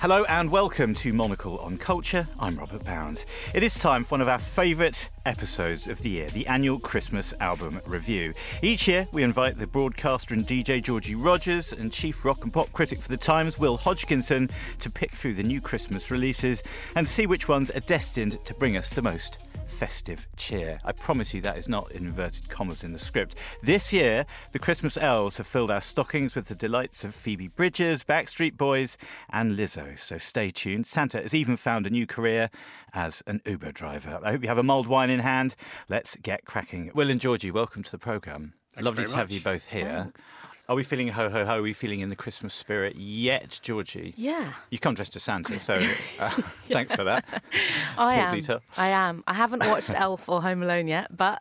[0.00, 2.28] Hello and welcome to Monocle on Culture.
[2.38, 3.24] I'm Robert Bound.
[3.52, 7.34] It is time for one of our favourite episodes of the year, the annual Christmas
[7.40, 8.32] album review.
[8.62, 12.72] Each year, we invite the broadcaster and DJ Georgie Rogers and chief rock and pop
[12.72, 14.48] critic for The Times, Will Hodgkinson,
[14.78, 16.62] to pick through the new Christmas releases
[16.96, 19.36] and see which ones are destined to bring us the most
[19.78, 20.80] festive cheer.
[20.84, 23.36] I promise you that is not in inverted commas in the script.
[23.62, 28.02] This year, the Christmas elves have filled our stockings with the delights of Phoebe Bridgers,
[28.02, 28.98] Backstreet Boys,
[29.30, 29.96] and Lizzo.
[29.96, 30.88] So stay tuned.
[30.88, 32.50] Santa has even found a new career
[32.92, 34.18] as an Uber driver.
[34.24, 35.54] I hope you have a mulled wine in hand.
[35.88, 36.90] Let's get cracking.
[36.94, 38.54] Will and Georgie, welcome to the programme.
[38.78, 40.02] Lovely to have you both here.
[40.04, 40.22] Thanks.
[40.68, 41.58] Are we feeling ho ho ho?
[41.58, 44.12] Are we feeling in the Christmas spirit yet, Georgie?
[44.18, 45.74] Yeah, You come dressed as Santa, so
[46.20, 46.28] uh,
[46.68, 47.24] thanks for that.
[47.32, 48.34] I Small am.
[48.34, 48.60] detail.
[48.76, 49.24] I am.
[49.26, 51.40] I haven't watched Elf or Home Alone yet, but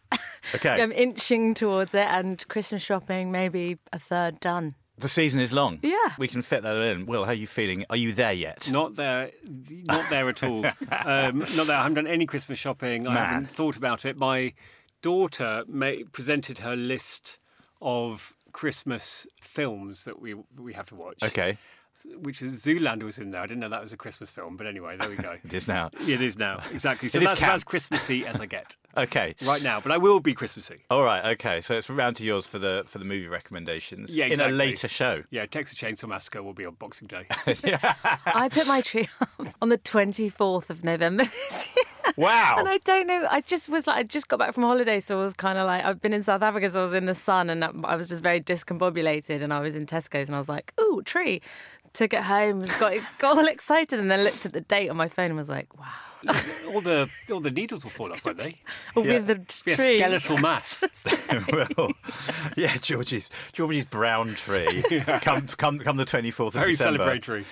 [0.55, 0.81] Okay.
[0.81, 2.07] I'm inching towards it.
[2.07, 4.75] And Christmas shopping, maybe a third done.
[4.99, 5.79] The season is long.
[5.83, 5.95] Yeah.
[6.17, 7.05] We can fit that in.
[7.05, 7.85] Will, how are you feeling?
[7.89, 8.69] Are you there yet?
[8.71, 9.29] Not there,
[9.69, 10.65] not there at all.
[11.05, 11.75] um, not there.
[11.75, 13.05] I haven't done any Christmas shopping.
[13.05, 14.17] I haven't thought about it.
[14.17, 14.53] My
[15.01, 17.37] daughter ma presented her list
[17.79, 21.21] of Christmas films that we we have to watch.
[21.21, 21.59] Okay.
[22.21, 23.41] Which is Zoolander was in there.
[23.41, 25.37] I didn't know that was a Christmas film, but anyway, there we go.
[25.43, 25.89] It is now.
[26.07, 27.09] it is now exactly.
[27.09, 29.35] So It is that's about as Christmassy as I get Okay.
[29.45, 29.79] right now.
[29.79, 30.79] But I will be Christmassy.
[30.89, 31.25] All right.
[31.33, 31.61] Okay.
[31.61, 34.15] So it's round to yours for the for the movie recommendations.
[34.15, 34.53] Yeah, exactly.
[34.55, 35.23] In a later show.
[35.29, 37.27] Yeah, Texas Chainsaw Massacre will be on Boxing Day.
[37.63, 37.95] yeah.
[38.25, 41.83] I put my tree up on the 24th of November this year.
[42.15, 42.55] Wow.
[42.57, 43.27] And I don't know.
[43.29, 45.67] I just was like, I just got back from holiday, so I was kind of
[45.67, 48.07] like, I've been in South Africa, so I was in the sun, and I was
[48.09, 49.43] just very discombobulated.
[49.43, 51.41] And I was in Tesco's, and I was like, "Ooh, tree!"
[51.93, 54.97] Took it home, was got got all excited, and then looked at the date on
[54.97, 55.85] my phone and was like, "Wow!"
[56.67, 58.57] all the all the needles will fall off, won't they?
[58.95, 59.35] With the
[59.65, 59.97] Be a tree.
[59.97, 60.83] skeletal mass.
[61.51, 61.91] well,
[62.55, 64.83] yeah, Georgie's Georgie's brown tree.
[65.21, 66.99] Come come come the twenty fourth of Very December.
[67.19, 67.45] celebratory.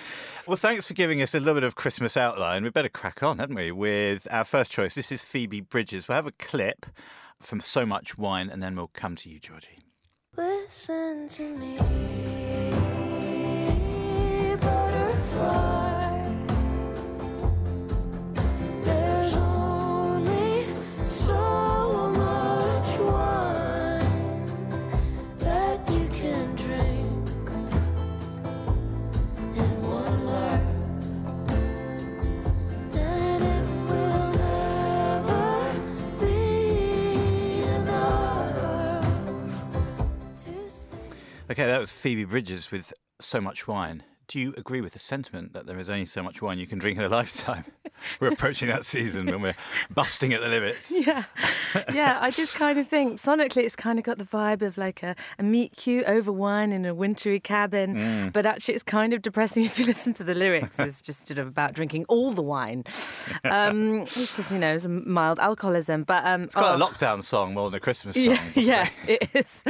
[0.46, 2.62] Well, thanks for giving us a little bit of Christmas outline.
[2.62, 3.72] We better crack on, hadn't we?
[3.72, 4.94] With our first choice.
[4.94, 6.06] This is Phoebe Bridgers.
[6.06, 6.86] We'll have a clip
[7.40, 9.80] from So Much Wine, and then we'll come to you, Georgie.
[10.36, 11.78] Listen to me,
[41.48, 44.02] Okay, that was Phoebe Bridgers with So Much Wine.
[44.28, 46.78] Do you agree with the sentiment that there is only so much wine you can
[46.80, 47.64] drink in a lifetime?
[48.20, 49.54] We're approaching that season when we're
[49.94, 50.92] busting at the limits.
[51.06, 51.24] Yeah,
[51.94, 52.18] yeah.
[52.20, 55.14] I just kind of think sonically, it's kind of got the vibe of like a,
[55.38, 58.32] a meet cute over wine in a wintry cabin, Mm.
[58.32, 60.78] but actually, it's kind of depressing if you listen to the lyrics.
[60.80, 62.82] It's just sort of about drinking all the wine,
[63.44, 66.02] um, which is you know is a mild alcoholism.
[66.04, 68.24] But um, It's quite oh, a lockdown song more than a Christmas song.
[68.24, 69.62] Yeah, yeah, it is.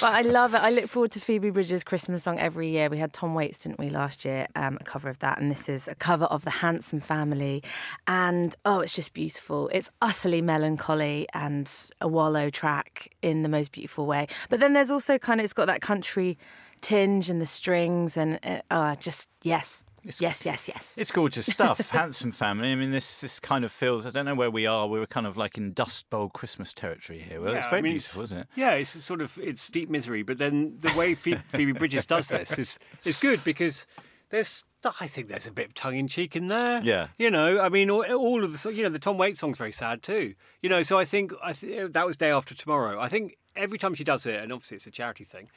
[0.00, 0.62] but I love it.
[0.62, 2.88] I look forward to Phoebe Bridgers' Christmas song every year.
[2.88, 4.46] We had Tom Waits, didn't we, last year?
[4.54, 7.62] Um, a cover of that, and this is a cover of the Handsome Family.
[8.06, 9.68] And oh, it's just beautiful.
[9.72, 14.26] It's utterly melancholy and a wallow track in the most beautiful way.
[14.48, 16.38] But then there's also kind of it's got that country
[16.80, 20.94] tinge and the strings, and uh, oh, just yes, yes, yes, yes.
[20.96, 21.90] It's gorgeous stuff.
[21.90, 22.72] Handsome family.
[22.72, 24.06] I mean, this this kind of feels.
[24.06, 24.86] I don't know where we are.
[24.86, 27.40] We were kind of like in Dust Bowl Christmas territory here.
[27.40, 28.46] Well, it's Yeah, very I mean, beautiful, isn't it?
[28.56, 32.28] Yeah, it's sort of it's deep misery, but then the way Phoebe, Phoebe Bridgers does
[32.28, 33.86] this is is good because
[34.30, 34.64] there's
[35.00, 36.82] I think there's a bit of tongue in cheek in there.
[36.82, 37.08] Yeah.
[37.16, 39.72] you know, I mean, all, all of the you know the Tom Waits song's very
[39.72, 40.34] sad too.
[40.60, 43.00] You know, so I think I th- that was Day After Tomorrow.
[43.00, 45.48] I think every time she does it, and obviously it's a charity thing.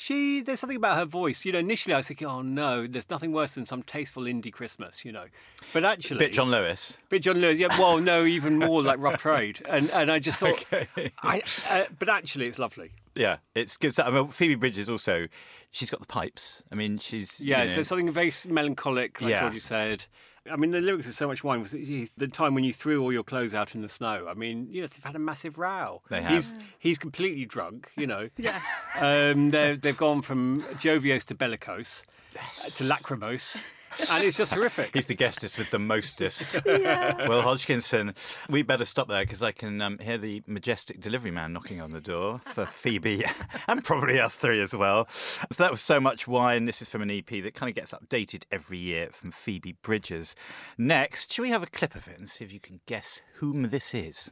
[0.00, 1.44] She, there's something about her voice.
[1.44, 4.52] You know, initially I was thinking, oh no, there's nothing worse than some tasteful indie
[4.52, 5.04] Christmas.
[5.04, 5.24] You know,
[5.72, 6.96] but actually, Bit John Lewis.
[7.08, 7.76] Bit John Lewis, yeah.
[7.76, 10.86] Well, no, even more like Rough Trade, and and I just thought, Okay.
[11.20, 12.92] I, uh, but actually, it's lovely.
[13.16, 13.98] Yeah, it's good.
[13.98, 15.26] I mean, Phoebe Bridgers also.
[15.72, 16.62] She's got the pipes.
[16.70, 19.40] I mean, she's you Yeah, know- so there's something very melancholic, like Yeah.
[19.40, 20.06] Georgie said.
[20.50, 21.60] I mean, the lyrics are so much wine.
[21.60, 24.26] Was the time when you threw all your clothes out in the snow?
[24.28, 26.02] I mean, you know, they've had a massive row.
[26.08, 26.56] They He's have.
[26.56, 27.90] he's he's completely drunk.
[27.96, 28.28] You know.
[28.38, 28.60] Yeah.
[28.98, 32.02] Um, they've they've gone from joviose to bellicose
[32.36, 33.62] uh, to lachrymose,
[34.10, 34.90] and it's just horrific.
[34.94, 36.56] He's the guestest with the mostest.
[36.66, 37.28] Yeah.
[37.28, 38.14] Well, Hodgkinson,
[38.48, 41.90] we better stop there because I can um, hear the majestic delivery man knocking on
[41.90, 43.24] the door for Phoebe
[43.68, 45.08] and probably us three as well.
[45.10, 46.66] So that was so much wine.
[46.66, 50.34] This is from an EP that kind of gets updated every year from Phoebe Bridgers.
[50.76, 53.62] Next, shall we have a clip of it and see if you can guess whom
[53.64, 54.30] this is?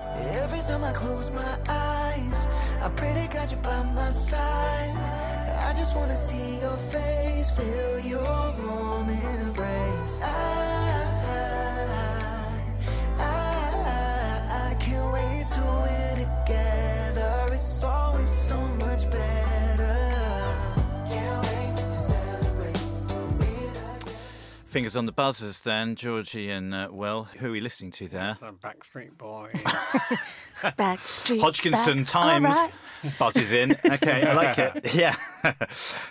[0.00, 2.46] Every time I close my eyes,
[2.80, 4.96] I pray to God you're by my side.
[5.64, 10.20] I just wanna see your face, feel your warm embrace.
[10.22, 10.57] I,
[24.68, 27.24] Fingers on the buzzers then, Georgie and uh, Will.
[27.38, 28.36] Who are we listening to there?
[28.38, 29.54] The Backstreet Boys.
[30.60, 31.40] Backstreet.
[31.40, 32.06] Hodgkinson back.
[32.06, 33.18] Times All right.
[33.18, 33.74] buzzes in.
[33.86, 34.94] Okay, I like it.
[34.98, 35.16] Yeah.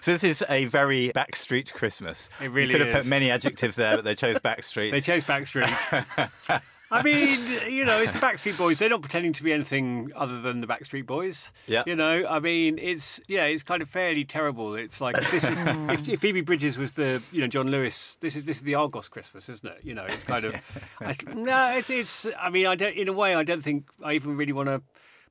[0.02, 2.32] so this is a very backstreet Christmas.
[2.42, 3.06] It really you could have is.
[3.06, 4.90] put many adjectives there, but they chose backstreet.
[4.90, 6.62] They chose Backstreet.
[6.92, 7.40] I mean,
[7.70, 8.80] you know, it's the Backstreet Boys.
[8.80, 11.52] They're not pretending to be anything other than the Backstreet Boys.
[11.66, 11.84] Yeah.
[11.86, 14.76] You know, I mean, it's yeah, it's kind of fairly terrible.
[14.76, 18.18] It's like if this is if, if Phoebe Bridgers was the you know John Lewis.
[18.22, 19.80] This is this is the Argos Christmas, isn't it?
[19.84, 20.56] You know, it's kind of
[21.02, 22.28] I, no, it's it's.
[22.40, 22.96] I mean, I don't.
[22.96, 24.82] In a way, I don't think I even really want to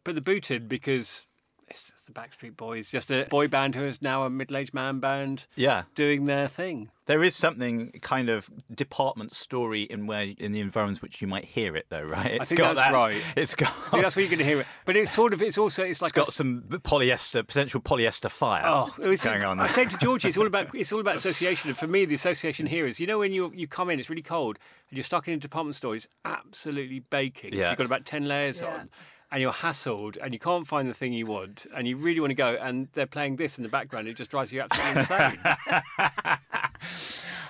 [0.04, 1.26] put the boot in because.
[1.68, 5.00] It's just the Backstreet Boys, just a boy band who is now a middle-aged man
[5.00, 5.82] band yeah.
[5.96, 6.90] doing their thing.
[7.06, 11.44] There is something kind of department story in where in the environments which you might
[11.44, 12.32] hear it though, right?
[12.40, 13.20] It's think got that's that- right.
[13.36, 14.66] It's got I think that's where you're going to hear it.
[14.84, 18.30] But it's sort of, it's also, it's like it's got a- some polyester potential polyester
[18.30, 19.56] fire Oh, it was, going on.
[19.56, 19.64] There.
[19.64, 19.74] I there.
[19.86, 21.70] said to Georgie, it's all about it's all about association.
[21.70, 24.08] And for me, the association here is, you know, when you you come in, it's
[24.10, 24.58] really cold,
[24.90, 27.52] and you're stuck in a department store, it's absolutely baking.
[27.52, 27.68] So Yeah.
[27.70, 28.68] you've got about ten layers Yeah.
[28.68, 28.90] on,
[29.30, 32.30] and you're hassled, and you can't find the thing you want, and you really want
[32.30, 34.08] to go, and they're playing this in the background.
[34.08, 35.38] It just drives you absolutely insane.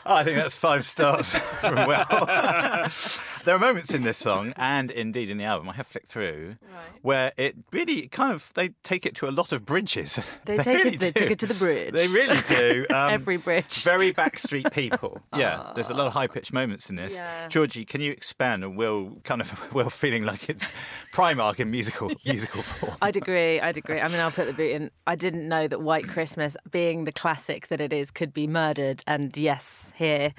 [0.08, 2.04] I think that's five stars from Will.
[3.44, 6.56] there are moments in this song, and indeed in the album, I have flicked through,
[7.02, 10.18] where it really kind of they take it to a lot of bridges.
[10.44, 11.00] They take really it.
[11.00, 11.22] They do.
[11.22, 11.92] took it to the bridge.
[11.92, 12.86] They really do.
[12.96, 13.82] Um, Every bridge.
[13.82, 15.20] Very backstreet people.
[15.34, 17.14] Yeah, there's a lot of high pitched moments in this.
[17.14, 17.48] Yeah.
[17.48, 20.70] Georgie, can you expand on Will kind of Will feeling like it's
[21.12, 22.96] Primark in musical musical form?
[23.02, 23.60] I'd agree.
[23.60, 24.00] I'd agree.
[24.00, 24.90] I mean, I'll put the boot in.
[25.06, 29.02] I didn't know that White Christmas, being the classic that it is, could be murdered.
[29.06, 30.32] And yes, here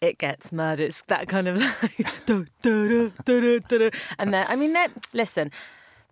[0.00, 0.84] it gets murdered.
[0.84, 2.26] It's that kind of like,
[4.18, 4.74] and then I mean,
[5.12, 5.50] listen.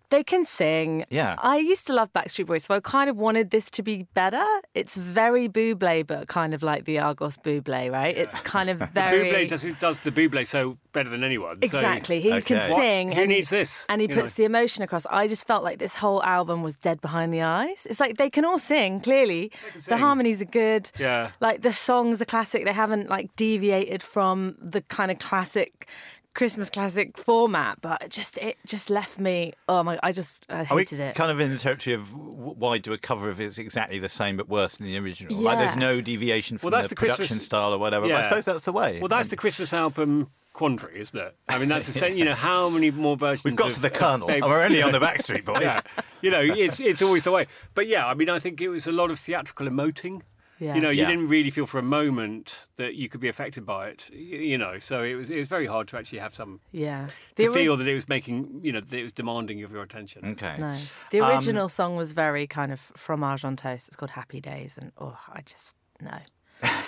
[0.09, 1.03] They can sing.
[1.09, 1.35] Yeah.
[1.39, 4.45] I used to love Backstreet Boys, so I kind of wanted this to be better.
[4.73, 8.15] It's very Buble, but kind of like the Argos Buble, right?
[8.17, 9.29] It's kind of very.
[9.29, 11.55] Buble does does the Buble so better than anyone.
[11.57, 12.21] so- Exactly.
[12.21, 12.75] He can Okay.
[12.75, 13.11] sing.
[13.11, 13.85] Who and needs this?
[13.89, 14.43] And he You puts know?
[14.43, 15.05] the emotion across.
[15.07, 17.85] I just felt like this whole album was dead behind the eyes.
[17.89, 19.51] It's like they can all sing, clearly.
[19.87, 20.89] The harmonies are good.
[20.97, 21.31] Yeah.
[21.41, 22.63] Like the songs are classic.
[22.65, 25.87] They haven't like deviated from the kind of classic
[26.37, 30.65] Christmas classic format, but it just it just left me oh my I just I
[30.69, 31.15] Are we hated it.
[31.15, 34.07] kind of in the territory of why do a cover of it is exactly the
[34.07, 35.35] same but worse than the original?
[35.35, 38.07] Like there's no deviation from Well, that's the, the Christmas- production style or whatever.
[38.07, 38.99] But I suppose that's the way.
[38.99, 41.35] Well, that's the Christmas album quandary, isn't it?
[41.49, 42.15] I mean, that's the same.
[42.17, 43.43] You know, how many more versions?
[43.43, 44.27] We've got of- to the of kernel.
[44.27, 45.61] Babe- and we're only on the Backstreet Boys.
[45.61, 45.81] yeah,
[46.21, 47.47] you know, it's it's always the way.
[47.73, 50.21] But yeah, I mean, I think it was a lot of theatrical emoting.
[50.59, 50.75] Yeah.
[50.75, 51.09] You know, you Yeah.
[51.09, 54.09] didn't really feel for a moment that you could be affected by it.
[54.11, 57.09] You know, so it was it was very hard to actually have some yeah.
[57.35, 59.83] to ori- feel that it was making you know that it was demanding of your
[59.83, 60.25] attention.
[60.31, 60.55] Okay.
[60.59, 60.77] No.
[61.11, 63.87] The Um, original song was very kind of fromage on toast.
[63.87, 66.17] It's called Happy Days and oh I just no.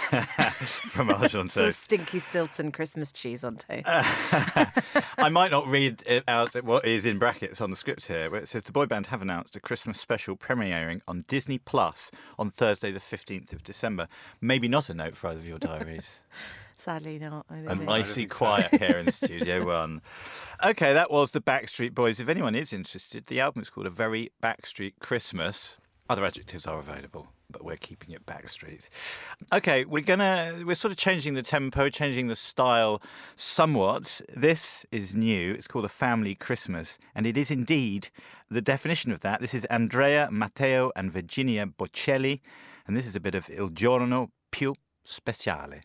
[0.90, 1.52] From Argent.
[1.52, 3.86] Sort of stinky Stilton Christmas cheese on toast.
[5.18, 8.42] I might not read it out what is in brackets on the script here, where
[8.42, 12.50] it says the boy band have announced a Christmas special premiering on Disney Plus on
[12.50, 14.08] Thursday, the 15th of December.
[14.42, 16.20] Maybe not a note for either of your diaries.
[16.78, 17.46] Sadly not.
[17.50, 20.02] I don't An icy quiet here in Studio One.
[20.64, 22.22] Okay, that was the Backstreet Boys.
[22.22, 25.78] If anyone is interested, the album is called A Very Backstreet Christmas.
[26.10, 28.90] Other adjectives are available, but we're keeping it Backstreet.
[29.54, 33.02] Okay, we're gonna we're sort of changing the tempo, changing the style
[33.36, 34.22] somewhat.
[34.34, 35.54] This is new.
[35.54, 38.10] It's called A Family Christmas, and it is indeed
[38.50, 39.42] the definition of that.
[39.42, 42.42] This is Andrea, Matteo, and Virginia Bocelli,
[42.88, 44.74] and this is a bit of Il giorno più
[45.06, 45.82] speciale.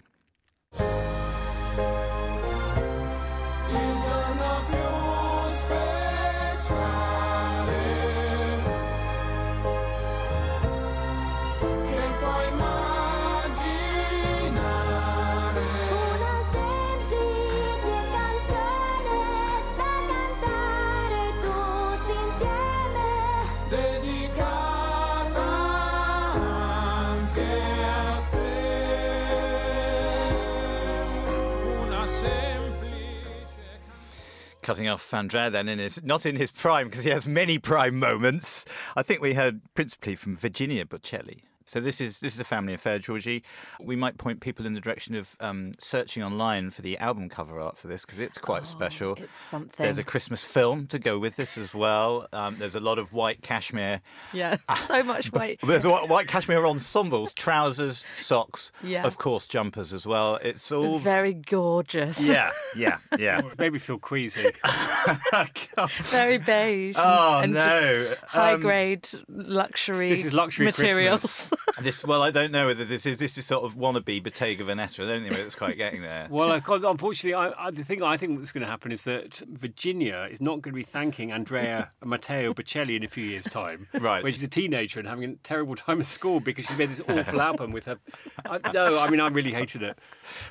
[34.64, 37.97] Cutting off Andrea then in his not in his prime because he has many prime
[37.97, 38.64] moments.
[38.97, 42.75] I think we heard principally from Virginia Bocelli So this is this is a family
[42.75, 43.42] affair, Georgie.
[43.83, 47.59] We might point people in the direction of um, searching online for the album cover
[47.59, 49.14] art for this because it's quite special.
[49.18, 49.83] Oh, It's something.
[49.83, 52.28] There's a Christmas film to go with this as well.
[52.35, 54.02] Um, there's a lot of white cashmere.
[54.35, 55.59] yeah, so much white.
[55.66, 59.06] There's whi- white cashmere ensembles, trousers, socks, Yeah.
[59.06, 60.37] of course, jumpers as well.
[60.37, 62.26] It's all Very gorgeous.
[62.26, 63.40] yeah, yeah, yeah.
[63.54, 64.50] It made me feel queasy.
[66.11, 66.97] Very beige.
[66.99, 68.14] Oh, and just no.
[68.28, 70.11] High Um, grade luxury.
[70.11, 71.52] This is luxury materials.
[71.80, 75.04] This well, I don't know whether this is this is sort of wannabe Bottega Veneta.
[75.04, 76.28] I don't think it's quite getting there.
[76.30, 80.28] Well, unfortunately, I, I, the thing I think that's going to happen is that Virginia
[80.30, 83.88] is not going to be thanking Andrea Matteo Bocelli in a few years' time.
[84.04, 84.23] Right.
[84.23, 87.00] When she's a teenager and having a terrible time at school because she made this
[87.08, 87.99] awful album with her.
[88.44, 89.99] I, no, I mean, I really hated it.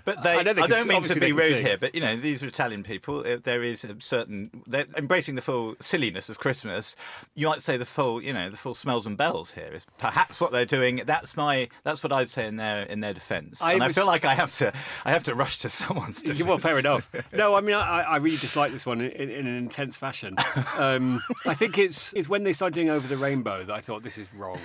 [0.06, 1.66] But they, I I don't don't, mean to be rude sing.
[1.66, 3.24] here, but you know these are Italian people.
[3.44, 6.96] There is a certain they're embracing the full silliness of Christmas.
[7.36, 10.42] You might say the full, you know, the full smells and bells here is perhaps
[10.42, 10.93] what they're doing.
[11.06, 13.62] That's my that's what I'd say in their in their defence.
[13.62, 14.74] I and I feel like I have to
[15.06, 16.44] I have to rush to someone's defence.
[16.48, 17.10] Well, fair enough.
[17.34, 20.36] No, I mean, I, I really dislike this one in, in, in an intense fashion.
[20.78, 24.04] Um, I think it's it's when they started doing Over the Rainbow that I thought
[24.04, 24.60] this is wrong.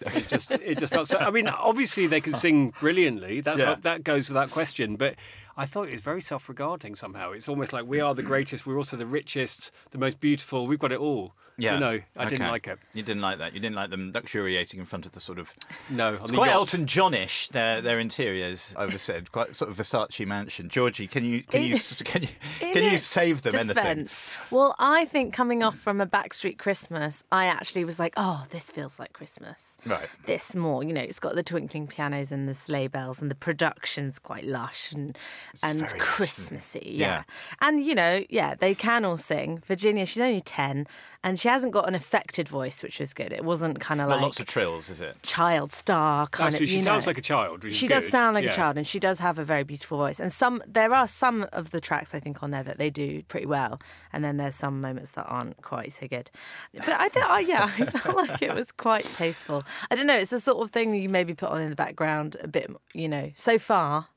[0.00, 1.18] It just it just felt so.
[1.18, 3.42] I mean, obviously they can sing brilliantly.
[3.42, 3.76] That's Yeah.
[3.82, 4.96] that goes without question.
[4.96, 5.14] But
[5.58, 7.32] I thought it was very self-regarding somehow.
[7.32, 8.66] It's almost like we are the greatest.
[8.66, 10.66] We're also the richest, the most beautiful.
[10.66, 11.34] We've got it all.
[11.60, 12.50] Yeah, You know, I didn't okay.
[12.50, 12.78] like it.
[12.94, 13.54] You didn't like that.
[13.54, 15.54] You didn't like them luxuriating in front of the sort of
[15.88, 16.56] No, It's on the quite yacht.
[16.56, 17.48] Elton Johnish.
[17.50, 20.68] Their their interiors, I would have said, quite sort of Versace mansion.
[20.68, 22.28] Georgie, can you can you can you
[22.72, 24.08] can you save them anything?
[24.50, 28.70] Well, I think coming off from a Backstreet Christmas, I actually was like, oh, this
[28.70, 29.76] feels like Christmas.
[29.86, 30.08] Right.
[30.24, 33.34] This more, you know, it's got the twinkling pianos and the sleigh bells, and the
[33.34, 35.16] production's quite lush and
[35.62, 36.00] and very lush, isn't it?
[36.00, 36.92] Christmassy.
[36.94, 37.06] Yeah.
[37.10, 37.22] Yeah.
[37.60, 39.62] And you know, yeah, they can all sing.
[39.66, 40.86] Virginia, she's only ten,
[41.22, 43.32] and she hasn't got an affected voice, which was good.
[43.32, 45.22] It wasn't kind of like lots of trills, is it?
[45.22, 46.58] child star kind That's of.
[46.60, 46.66] true.
[46.66, 47.10] She you sounds know.
[47.10, 47.62] like a child.
[47.64, 48.10] which is She does good.
[48.10, 48.52] sound like Yeah.
[48.52, 50.18] a child, and she does have a very beautiful voice.
[50.18, 53.22] And some, there are some of the tracks I think on there that they do
[53.24, 53.80] pretty well,
[54.12, 56.30] and then there's some moments that aren't quite so good.
[56.74, 59.62] But I think, I yeah, I felt like it was quite tasteful.
[59.90, 60.16] I don't know.
[60.18, 62.70] It's the sort of thing that you maybe put on in the background a bit,
[62.94, 63.30] you know.
[63.34, 64.08] So far,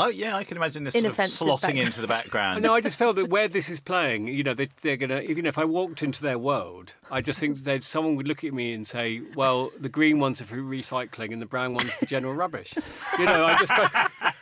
[0.00, 1.78] Oh yeah, I can imagine this sort of slotting background.
[1.78, 2.62] into the background.
[2.62, 5.20] No, I just felt that where this is playing, you know, they, they're gonna.
[5.20, 8.54] Even if I walked into their world, I just think that someone would look at
[8.54, 12.06] me and say, "Well, the green ones are for recycling and the brown ones for
[12.06, 12.74] general rubbish."
[13.18, 13.72] You know, I just,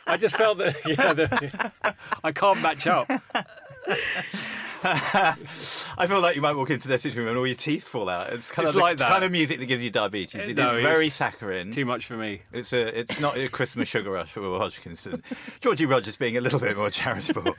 [0.05, 3.09] I just felt that, yeah, the, I can't match up.
[4.83, 8.09] I feel like you might walk into their sitting room and all your teeth fall
[8.09, 8.31] out.
[8.33, 9.09] It's kind It's of the that.
[9.09, 10.43] kind of music that gives you diabetes.
[10.43, 11.71] It is No, it's very saccharine.
[11.71, 12.41] Too much for me.
[12.53, 15.23] It's a, it's not a Christmas sugar rush for Will Hodgkinson.
[15.61, 17.55] Georgie Rogers being a little bit more charitable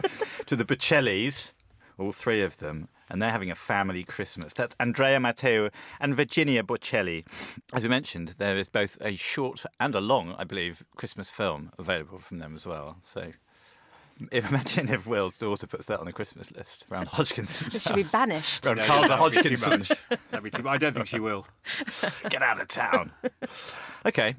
[0.46, 1.52] to the Bocellis,
[1.98, 4.52] all three of them, and they're having a family Christmas.
[4.54, 5.70] That's Andrea Matteo
[6.00, 7.24] and Virginia Bocelli.
[7.72, 11.72] As we mentioned, there is both a short and a long, I believe, Christmas film
[11.78, 12.98] available from them as well.
[13.02, 13.32] So.
[14.30, 17.96] If, imagine if Will's daughter puts that on a Christmas list around Hodgkinson's it should
[17.96, 18.66] be banished.
[18.66, 19.96] Around No, Carl that would be too Hodgkinson.
[20.30, 21.46] That'd be too, I don't think she will.
[22.30, 23.12] Get out of town.
[24.06, 24.34] okay,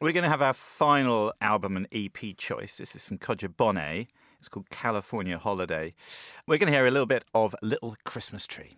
[0.00, 2.76] we're going to have our final album and EP choice.
[2.78, 4.08] This is from Kadhja Bonet.
[4.38, 5.94] It's called California Holiday.
[6.46, 8.76] We're going to hear a little bit of Little Christmas Tree.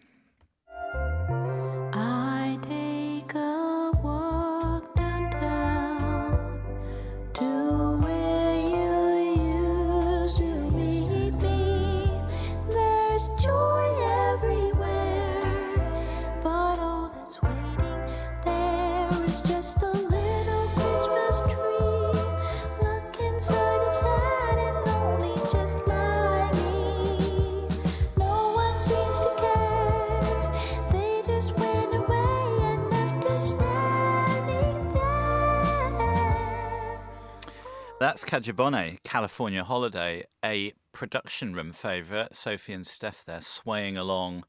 [38.03, 42.35] That's Bonet, California Holiday, a production room favourite.
[42.35, 44.43] Sophie and Steph there swaying along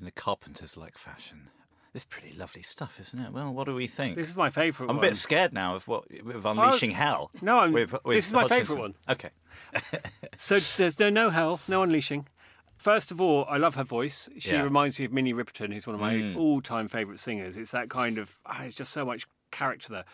[0.00, 1.50] in a carpenter's like fashion.
[1.92, 3.32] It's pretty lovely stuff, isn't it?
[3.32, 4.14] Well, what do we think?
[4.14, 7.32] This is my favourite I'm a bit scared now of what of unleashing hell.
[7.42, 8.94] no, I'm- with, with this is my favourite one.
[9.08, 9.30] Okay.
[10.38, 12.28] So there's no no hell, no unleashing.
[12.76, 14.28] First of all, I love her voice.
[14.38, 14.62] She Yeah.
[14.62, 16.36] reminds me of Minnie Riperton, who's one of my Mm.
[16.36, 17.56] all-time favourite singers.
[17.56, 20.04] It's that kind of, ah, it's just so much character there.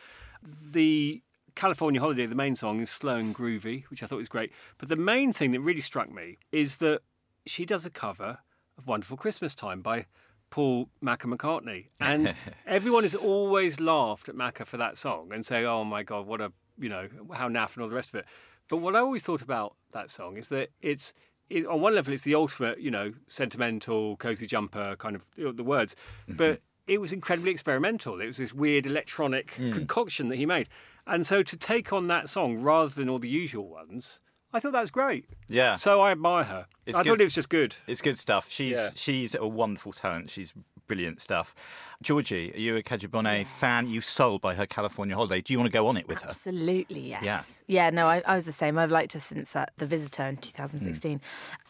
[0.43, 1.23] The
[1.57, 4.53] California Holiday, the main song, is slow and groovy, which I thought was great.
[4.79, 7.01] But the main thing that really struck me is that
[7.47, 8.39] she does a cover
[8.79, 10.07] of Wonderful Christmas Time by
[10.51, 11.87] Paul Macca McCartney.
[12.01, 12.35] And
[12.67, 16.41] everyone has always laughed at Macca for that song and say, oh my God, what
[16.41, 18.27] a, you know, how naff and all the rest of it.
[18.69, 21.13] But what I always thought about that song is that it's,
[21.49, 25.45] it, on one level, it's the ultimate, you know, sentimental, cozy jumper kind of you
[25.45, 25.95] know, the words.
[26.29, 28.21] But it was incredibly experimental.
[28.21, 29.73] It was this weird electronic Hmm.
[29.73, 30.69] concoction that he made.
[31.07, 34.21] And so to take on that song rather than all the usual ones,
[34.53, 35.27] I thought that was great.
[35.49, 35.75] Yeah.
[35.75, 36.67] So I admire her.
[36.87, 37.11] It's I good.
[37.11, 37.77] thought it was just good.
[37.87, 38.47] It's good stuff.
[38.51, 38.91] She's Yeah.
[38.95, 40.31] she's a wonderful talent.
[40.31, 40.53] She's
[40.87, 41.53] brilliant stuff.
[42.01, 43.89] Georgie, are you a Kadhja Bonet fan?
[43.89, 45.41] You sold by her California holiday.
[45.41, 46.29] Do you want to go on it with her?
[46.29, 47.25] Absolutely, yes.
[47.25, 47.43] Yeah.
[47.67, 48.79] Yeah, no, I, I was the same.
[48.79, 51.21] I've liked her since uh, The Visitor in 2016.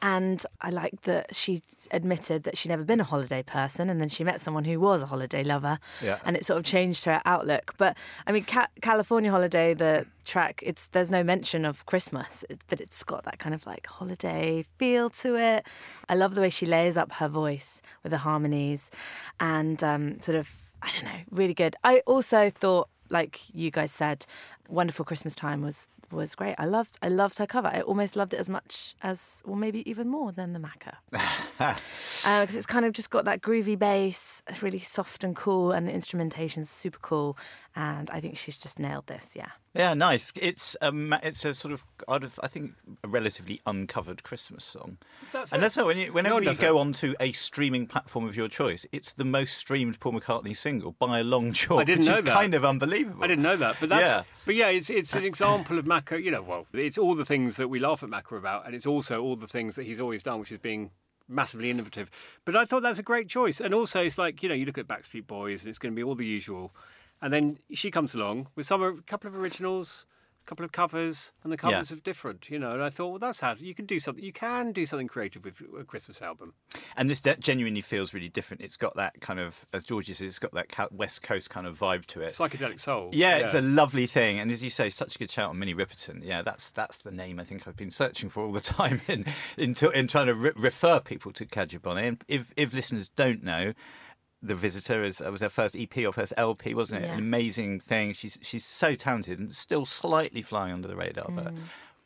[0.02, 4.08] And I like that she admitted that she'd never been a holiday person and then
[4.08, 5.78] she met someone who was a holiday lover.
[6.02, 6.18] Yeah.
[6.24, 7.74] And it sort of changed her outlook.
[7.78, 12.60] But I mean, Ca- California Holiday, the track, it's there's no mention of Christmas, it-
[12.68, 15.66] but it's got that kind of like holiday feel to it.
[16.08, 18.90] I love the way she layers up her voice with the harmonies
[19.40, 20.50] and um, sort of,
[20.82, 21.76] I don't know, really good.
[21.84, 24.26] I also thought like you guys said,
[24.68, 26.54] "Wonderful Christmas Time" was was great.
[26.58, 27.68] I loved I loved her cover.
[27.68, 31.76] I almost loved it as much as, or maybe even more than the Macca, because
[32.24, 35.92] uh, it's kind of just got that groovy bass, really soft and cool, and the
[35.92, 37.36] instrumentation's super cool.
[37.78, 39.36] And I think she's just nailed this.
[39.36, 40.32] Yeah, Yeah, nice.
[40.34, 42.72] It's um, it's a sort of out of I think
[43.04, 44.96] a relatively uncovered Christmas song.
[45.30, 45.62] That's and it.
[45.62, 46.80] that's so when you, whenever one you go that.
[46.80, 51.18] onto a streaming platform of your choice, it's the most streamed Paul McCartney single by
[51.18, 51.80] a long chalk.
[51.82, 52.32] I didn't which know is that.
[52.32, 53.22] kind of unbelievable.
[53.22, 54.22] I didn't know that, but that's Yeah.
[54.46, 56.22] but yeah, it's it's an example of Macca.
[56.22, 58.86] You know, well, it's all the things that we laugh at Macca about, and it's
[58.86, 60.92] also all the things that he's always done, which is being
[61.28, 62.08] massively innovative.
[62.46, 64.78] But I thought that's a great choice, and also it's like you know, you look
[64.78, 66.72] at Backstreet Boys, and it's going to be all the usual,
[67.22, 70.06] and then she comes along with some a couple of originals.
[70.42, 71.96] a Couple of covers and the covers Yeah.
[71.96, 72.70] are different, you know.
[72.70, 74.22] And I thought, well, that's how you can do something.
[74.22, 76.54] You can do something creative with a Christmas album.
[76.96, 78.62] And this de- genuinely feels really different.
[78.62, 81.76] It's got that kind of, as Georgie says, it's got that West Coast kind of
[81.76, 82.28] vibe to it.
[82.32, 83.10] Psychedelic soul.
[83.12, 85.74] Yeah, it's a lovely thing, and as you say, such a good shout on Minnie
[85.74, 86.20] Riperton.
[86.22, 89.24] Yeah, that's that's the name I think I've been searching for all the time in
[89.56, 92.06] in, to, in trying to re- refer people to Kadhja Bonet.
[92.06, 93.72] And if if listeners don't know,
[94.42, 97.06] the Visitor is uh, was her first EP or first LP, wasn't it?
[97.06, 97.14] Yeah.
[97.14, 98.12] An amazing thing.
[98.12, 101.54] She's she's so talented and still slightly flying under the radar, but.
[101.54, 101.58] Mm.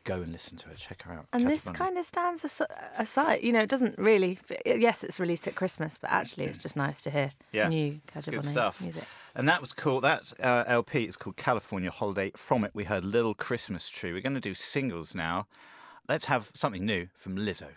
[0.05, 0.75] Go and listen to her.
[0.75, 1.27] Check her out.
[1.31, 3.41] and this kind of stands as- uh, aside.
[3.43, 4.39] You know, it doesn't really.
[4.51, 6.63] Uh, yes, it's released at Christmas, but actually, it's mm.
[6.63, 8.81] just nice to hear Yeah, new Kadhja Bonet stuff.
[8.81, 9.05] music.
[9.35, 10.01] And that was cool.
[10.01, 12.33] That uh, LP is called California Holiday.
[12.35, 14.15] From it, we heard Little Christmas Tree.
[14.15, 15.47] We're going to do singles now.
[16.09, 17.69] Let's have something new from Lizzo.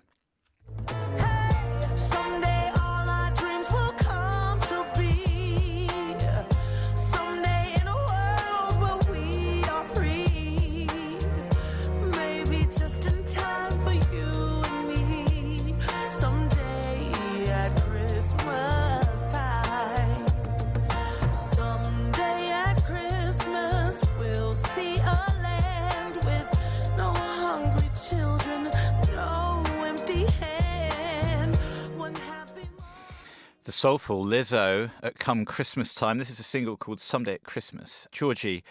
[33.83, 36.17] Soulful Lizzo at come Christmas time.
[36.17, 38.07] This is a single called Someday at Christmas.
[38.13, 38.63] Georgie,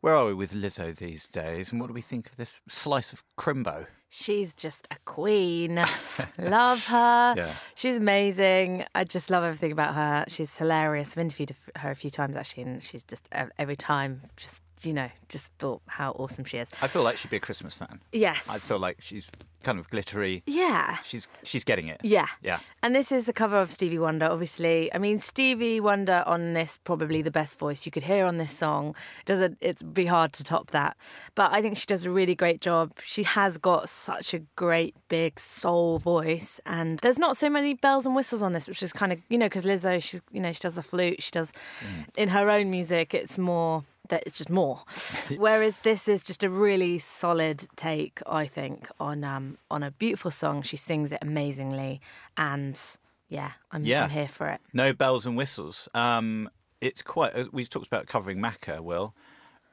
[0.00, 1.72] where are we with Lizzo these days?
[1.72, 3.88] And what do we think of this slice of crimbo?
[4.10, 5.74] She's just a queen.
[6.38, 7.34] love her.
[7.36, 7.52] Yeah.
[7.74, 8.84] She's amazing.
[8.94, 10.24] I just love everything about her.
[10.28, 11.14] She's hilarious.
[11.14, 14.92] I've interviewed her a few times actually, and she's just uh, every time just you
[14.92, 16.70] know just thought how awesome she is.
[16.82, 18.00] I feel like she'd be a Christmas fan.
[18.12, 18.48] Yes.
[18.48, 19.26] I feel like she's
[19.62, 20.42] kind of glittery.
[20.46, 20.98] Yeah.
[21.04, 22.00] She's she's getting it.
[22.02, 22.26] Yeah.
[22.42, 22.58] Yeah.
[22.82, 24.92] And this is a cover of Stevie Wonder, obviously.
[24.92, 28.52] I mean, Stevie Wonder on this, probably the best voice you could hear on this
[28.52, 28.94] song.
[29.24, 30.96] Doesn't it'd be hard to top that.
[31.34, 32.92] But I think she does a really great job.
[33.04, 38.06] She has got such a great big soul voice and there's not so many bells
[38.06, 40.52] and whistles on this, which is kind of you know, because Lizzo, she's you know,
[40.52, 42.06] she does the flute, she does mm.
[42.16, 44.82] in her own music, it's more that it's just more.
[45.36, 50.30] Whereas this is just a really solid take, I think, on um on a beautiful
[50.30, 50.62] song.
[50.62, 52.00] She sings it amazingly,
[52.36, 52.78] and
[53.28, 54.04] yeah, I'm, Yeah.
[54.04, 54.60] I'm here for it.
[54.72, 55.88] No bells and whistles.
[55.94, 57.52] Um, it's quite.
[57.52, 58.80] We've talked about covering Macca.
[58.80, 59.14] Will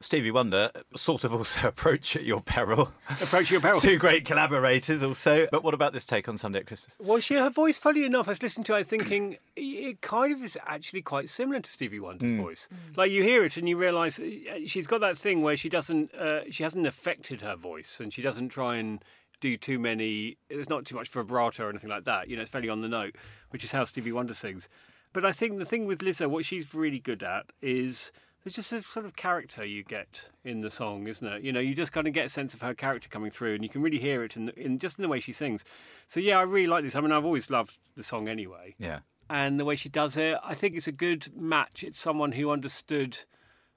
[0.00, 2.92] Stevie Wonder uh, sort of also approach at your peril.
[3.10, 3.80] Approach your peril.
[3.80, 5.48] Two great collaborators also.
[5.50, 6.96] But what about this take on Someday at Christmas?
[7.00, 10.00] Well, she, her voice, funny enough, I was listening to it, I was thinking it
[10.00, 12.42] kind of is actually quite similar to Stevie Wonder's mm.
[12.42, 12.68] voice.
[12.96, 16.14] Like you hear it and you realise uh, she's got that thing where she doesn't,
[16.14, 19.04] uh, she hasn't affected her voice and she doesn't try and
[19.40, 22.28] do too many, there's not too much vibrato or anything like that.
[22.28, 23.16] You know, it's fairly on the note,
[23.50, 24.68] which is how Stevie Wonder sings.
[25.12, 28.12] But I think the thing with Lizzo, what she's really good at is
[28.44, 31.42] there's just a sort of character you get in the song, isn't it?
[31.42, 33.62] You know, you just kind of get a sense of her character coming through, and
[33.62, 35.64] you can really hear it in, in just in the way she sings.
[36.06, 36.96] So yeah, I really like this.
[36.96, 39.00] I mean, I've always loved the song anyway, Yeah.
[39.28, 41.82] and the way she does it, I think it's a good match.
[41.82, 43.18] It's someone who understood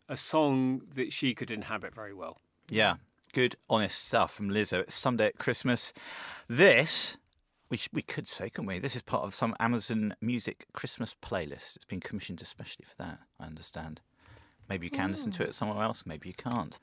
[0.08, 2.38] a song that she could inhabit very well.
[2.70, 2.96] Yeah.
[3.34, 4.80] Good, honest stuff from Lizzo.
[4.82, 5.94] It's Someday at Christmas.
[6.50, 7.16] This,
[7.70, 8.78] we, sh- we could say, couldn't we?
[8.80, 11.78] This is part of some Amazon Music Christmas playlist.
[11.78, 14.02] It's been commissioned especially for that, I understand.
[14.72, 16.80] Maybe you can listen to it somewhere else, maybe you can't.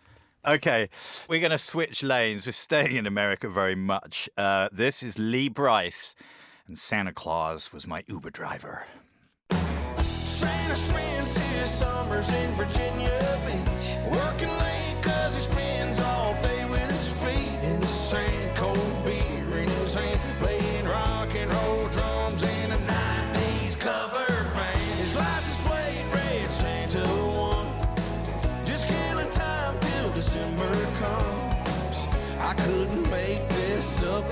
[0.47, 0.91] Okay,
[1.27, 2.45] we're going to switch lanes.
[2.45, 4.29] We're staying in America very much.
[4.37, 6.15] Uh, this is Lee Brice,
[6.67, 8.83] and Santa Claus was my Uber driver.
[9.51, 14.58] Santa spends his summers in Virginia Beach, working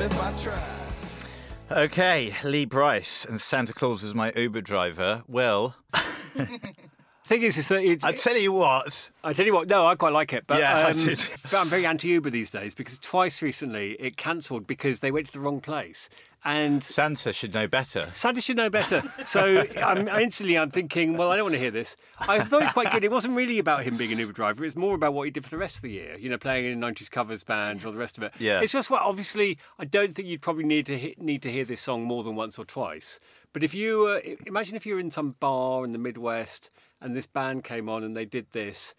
[0.07, 1.83] if I tried.
[1.85, 5.25] Okay, Lee Brice, and Santa Claus was my Uber driver.
[5.27, 5.75] Well,
[7.27, 9.97] Thing is, is that it's, I tell you what, I tell you what, no, I
[9.97, 10.47] quite like it.
[10.47, 11.21] But Yeah, I um, did.
[11.43, 15.27] but I'm very anti Uber these days because twice recently it cancelled because they went
[15.27, 16.09] to the wrong place.
[16.45, 18.11] And Santa should know better.
[18.12, 19.03] Santa should know better.
[19.25, 21.97] So I'm, instantly I'm thinking, well, I don't want to hear this.
[22.21, 23.03] I thought it was quite good.
[23.03, 24.65] It wasn't really about him being an Uber driver.
[24.65, 26.17] It's more about what he did for the rest of the year.
[26.17, 28.35] You know, playing in a 90s covers band or the rest of it.
[28.39, 28.61] Yeah.
[28.61, 31.81] It's just what obviously I don't think you'd probably need to need to hear this
[31.81, 33.19] song more than once or twice.
[33.53, 37.14] But if you uh, imagine if you were in some bar in the Midwest and
[37.14, 38.94] this band came on and they did this.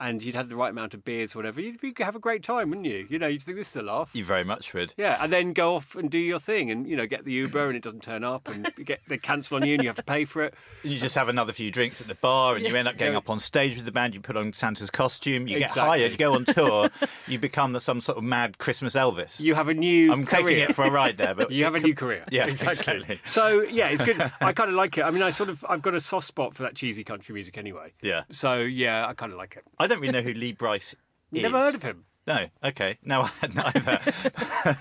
[0.00, 1.60] And you'd had the right amount of beers, or whatever.
[1.60, 3.06] You'd, you'd have a great time, wouldn't you?
[3.10, 4.10] You know, you'd think this is a laugh.
[4.14, 4.94] You very much would.
[4.96, 7.66] Yeah, and then go off and do your thing, and you know, get the Uber,
[7.68, 9.96] and it doesn't turn up, and you get they cancel on you, and you have
[9.96, 10.54] to pay for it.
[10.82, 13.12] And you just have another few drinks at the bar, and you end up getting
[13.12, 13.18] Yeah.
[13.18, 14.14] up on stage with the band.
[14.14, 15.46] You put on Santa's costume.
[15.46, 16.12] You get hired.
[16.12, 16.88] You go on tour.
[17.26, 19.38] you become the, some sort of mad Christmas Elvis.
[19.38, 20.12] You have a new.
[20.12, 22.24] I'm taking it for a ride there, but You have a new career.
[22.30, 23.20] Yeah, exactly.
[23.26, 24.18] So yeah, it's good.
[24.40, 25.02] I kind of like it.
[25.02, 27.58] I mean, I sort of I've got a soft spot for that cheesy country music
[27.58, 27.92] anyway.
[28.00, 28.22] Yeah.
[28.30, 29.64] So yeah, I kind of like it.
[29.78, 30.94] I don't really know who Lee Brice
[31.32, 31.42] is.
[31.42, 32.04] Never heard of him.
[32.26, 32.46] No.
[32.62, 32.98] Okay.
[33.02, 34.00] No, I hadn't either.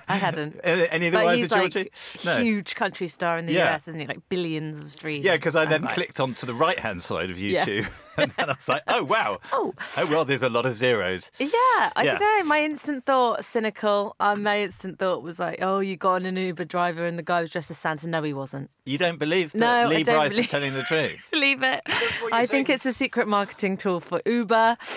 [0.08, 0.60] I hadn't.
[0.64, 1.92] any of the words he's like Georgie?
[2.26, 2.38] No.
[2.38, 3.74] huge country star in the Yeah.
[3.74, 4.06] US, isn't he?
[4.08, 5.26] Like billions of streams.
[5.26, 7.66] Yeah, because I then clicked onto the right hand side of Yeah.
[7.66, 7.88] YouTube,
[8.22, 9.40] and then I was like, "Oh wow!
[9.52, 9.74] Oh.
[9.98, 12.18] oh well, there's a lot of zeros." Yeah, I Yeah.
[12.18, 12.44] don't know.
[12.50, 14.16] My instant thought, cynical.
[14.20, 17.24] Uh, my instant thought was like, "Oh, you got on an Uber driver and the
[17.24, 18.70] guy was dressed as Santa." No, he wasn't.
[18.86, 21.20] You don't believe that No, I Lee don't Brice is telling the truth?
[21.32, 21.82] Believe it.
[21.88, 24.78] you're I think saying- it's a secret marketing tool for Uber.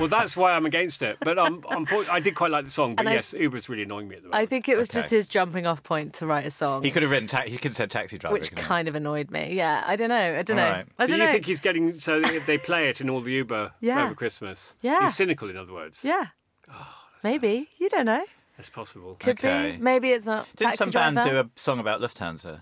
[0.00, 1.18] Well, that's why I'm against it.
[1.20, 1.62] But um,
[2.10, 2.94] I did quite like the song.
[2.96, 4.42] But And I- yes, Uber's really annoying me at the moment.
[4.42, 7.02] I think it was just his jumping off point to write a song, He could
[7.02, 7.28] have written.
[7.28, 8.32] Ta- he could have said taxi driver.
[8.32, 8.68] which couldn't he?
[8.68, 9.52] kind of annoyed me.
[9.54, 10.38] Yeah, I don't know.
[10.38, 10.64] I don't know.
[10.64, 10.86] Alright.
[10.98, 11.32] I so don't you know.
[11.32, 14.04] think he's getting so they they play it in all the Uber Yeah.
[14.04, 14.74] over Christmas?
[14.82, 15.02] Yeah.
[15.04, 16.04] He's cynical, in other words.
[16.04, 16.26] yeah,
[16.70, 18.24] Oh, maybe you don't know.
[18.58, 19.16] It's possible.
[19.18, 19.72] Could Okay.
[19.72, 19.78] be.
[19.78, 20.46] Maybe it's not.
[20.56, 22.60] Didn't taxi some band do a song about Lufthansa?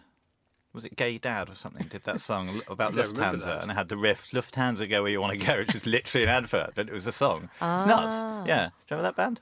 [0.72, 1.88] Was it Gay Dad or something?
[1.88, 5.02] Did that song about I don't remember Lufthansa and it had the riff "Lufthansa, go
[5.02, 7.50] where you want to go," which was literally an advert, but it was a song.
[7.54, 8.14] It's nuts.
[8.14, 8.44] Ah.
[8.46, 9.40] Yeah, do you remember that band?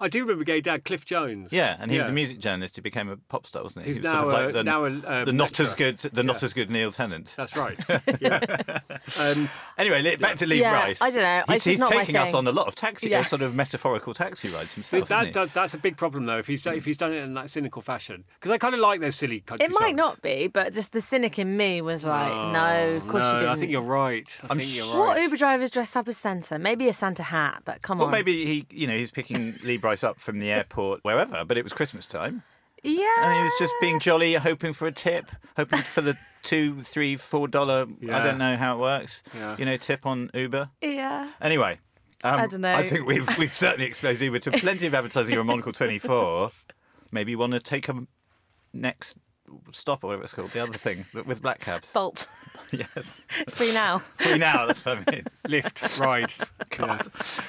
[0.00, 1.52] I do remember Gay Dad, Cliff Jones.
[1.52, 3.90] Yeah, and he was a music journalist who became a pop star, wasn't he?
[3.90, 5.74] He's he was now sort of a- like the, now a, um, the not as
[5.74, 7.34] good, the not as good Neil Tennant.
[7.36, 7.78] That's right.
[8.20, 8.40] Yeah.
[9.18, 11.02] um, Anyway, li- back to Lee Yeah, Brice.
[11.02, 11.42] I don't know.
[11.48, 13.20] He- It's just he's not my taking us on a lot of taxi, Yeah.
[13.20, 15.08] uh, sort of metaphorical taxi rides but himself.
[15.08, 17.16] that isn't does, that's a big problem, though, if he's, done, if he's done it
[17.22, 18.24] in that cynical fashion.
[18.34, 19.96] Because I kind of like those silly country It might songs.
[19.96, 23.32] not be, but just the cynic in me was like, Oh, no, of course no,
[23.32, 23.48] you didn't.
[23.50, 24.40] I think you're right.
[24.42, 24.98] I I'm think you're right.
[24.98, 26.58] What Uber drivers dress up as Santa?
[26.58, 28.12] Maybe a Santa hat, but come Well, on.
[28.12, 31.62] maybe he, you know, he's picking Lee Brice up from the airport, wherever, but it
[31.62, 32.42] was Christmas time.
[32.82, 33.04] Yeah.
[33.18, 37.16] And he was just being jolly, hoping for a tip, hoping for the two, three,
[37.16, 37.86] four dollar.
[38.10, 39.22] I don't know how it works.
[39.34, 39.56] Yeah.
[39.58, 40.70] You know, tip on Uber.
[40.80, 41.30] Yeah.
[41.38, 41.80] Anyway,
[42.24, 42.74] um, I dunno.
[42.74, 46.50] I think we've we've certainly exposed Uber to plenty of advertising on Monocle Twenty Four.
[47.12, 48.06] Maybe you want to take a
[48.72, 49.18] next
[49.70, 51.92] stop or whatever it's called, the other thing with black cabs.
[51.92, 52.26] Bolt.
[52.78, 53.98] Yes, Free now.
[54.14, 54.66] free now.
[54.66, 55.24] That's what I mean.
[55.46, 56.32] Lyft, ride.
[56.76, 56.98] Yeah.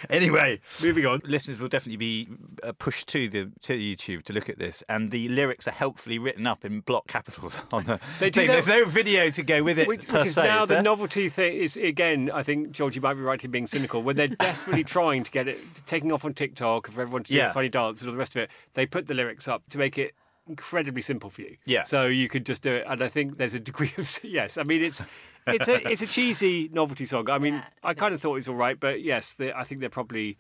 [0.10, 1.20] Anyway, Moving on.
[1.26, 2.28] listeners will definitely be
[2.62, 6.20] uh, pushed to the to YouTube to look at this, and the lyrics are helpfully
[6.20, 8.48] written up in block capitals on the They thing.
[8.48, 10.46] that- There's no video to go with it Which, per which is se.
[10.46, 11.56] now is the novelty thing.
[11.58, 14.04] Is again, I think Georgie might be right in being cynical.
[14.04, 15.58] When they're desperately trying to get it
[15.88, 17.50] taking off on TikTok for everyone to do Yeah.
[17.50, 19.80] a funny dance and all the rest of it, they put the lyrics up to
[19.80, 20.14] make it
[20.48, 21.58] incredibly simple for you.
[21.66, 21.84] Yeah.
[21.84, 24.58] So you could just do it, and I think there's a degree of yes.
[24.58, 25.02] I mean, it's
[25.48, 27.30] it's a it's a cheesy novelty song.
[27.30, 29.82] I mean, I kind of thought it was all right, but yes, they, I think
[29.82, 30.38] they're probably.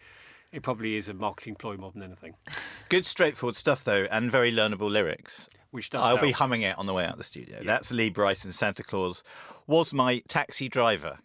[0.52, 2.36] It probably is a marketing ploy more than anything,
[2.89, 5.50] Good, straightforward stuff though, and very learnable lyrics.
[5.72, 6.00] which does.
[6.00, 7.62] I'll be humming it on the way out of the studio.
[7.65, 8.54] That's Lee Bryson.
[8.54, 9.22] Santa Claus
[9.68, 11.18] was my taxi driver.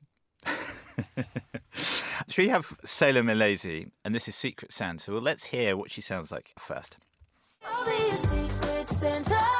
[2.29, 3.87] Should we have Sailor Malaise?
[4.05, 5.13] And this is Secret Santa.
[5.13, 6.99] Well, let's hear what she sounds like first.
[9.03, 9.60] I'll